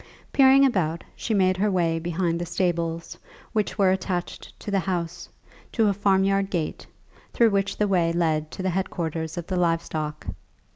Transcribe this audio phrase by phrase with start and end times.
[0.33, 3.19] Peering about, she made her way behind the stables,
[3.53, 5.29] which were attached to the house,
[5.71, 6.87] to a farmyard gate,
[7.33, 10.25] through which the way led to the head quarters of the live stock.